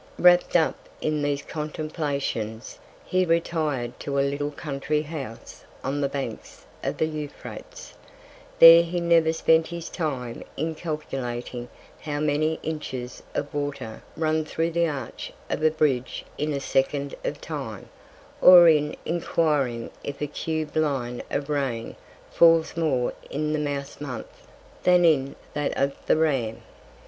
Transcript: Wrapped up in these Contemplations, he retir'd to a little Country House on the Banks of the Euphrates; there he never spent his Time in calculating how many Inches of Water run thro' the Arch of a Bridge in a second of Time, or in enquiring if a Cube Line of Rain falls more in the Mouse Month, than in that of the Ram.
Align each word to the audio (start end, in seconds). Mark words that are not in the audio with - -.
Wrapped 0.17 0.55
up 0.55 0.89
in 0.99 1.21
these 1.21 1.43
Contemplations, 1.43 2.79
he 3.05 3.23
retir'd 3.23 3.99
to 3.99 4.17
a 4.17 4.25
little 4.27 4.49
Country 4.49 5.03
House 5.03 5.63
on 5.83 6.01
the 6.01 6.09
Banks 6.09 6.65
of 6.83 6.97
the 6.97 7.05
Euphrates; 7.05 7.93
there 8.57 8.81
he 8.81 8.99
never 8.99 9.31
spent 9.31 9.67
his 9.67 9.89
Time 9.89 10.41
in 10.57 10.73
calculating 10.73 11.69
how 11.99 12.19
many 12.19 12.59
Inches 12.63 13.21
of 13.35 13.53
Water 13.53 14.01
run 14.17 14.43
thro' 14.43 14.71
the 14.71 14.87
Arch 14.87 15.31
of 15.51 15.61
a 15.61 15.69
Bridge 15.69 16.25
in 16.35 16.51
a 16.51 16.59
second 16.59 17.13
of 17.23 17.39
Time, 17.39 17.87
or 18.41 18.67
in 18.67 18.95
enquiring 19.05 19.91
if 20.03 20.19
a 20.19 20.25
Cube 20.25 20.75
Line 20.75 21.21
of 21.29 21.47
Rain 21.47 21.95
falls 22.31 22.75
more 22.75 23.13
in 23.29 23.53
the 23.53 23.59
Mouse 23.59 24.01
Month, 24.01 24.47
than 24.81 25.05
in 25.05 25.35
that 25.53 25.77
of 25.77 25.95
the 26.07 26.17
Ram. 26.17 26.63